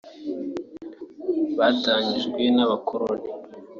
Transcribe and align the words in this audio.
batanyijwe 1.57 2.41
n’abakoloni 2.55 3.29